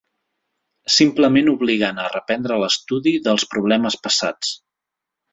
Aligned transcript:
Simplement 0.93 1.49
obligant 1.51 1.99
a 2.03 2.07
reprendre 2.13 2.57
l'estudi 2.63 3.13
dels 3.27 3.45
problemes 3.51 3.99
passats. 4.07 4.55